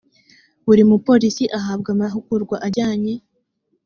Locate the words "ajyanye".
2.67-3.13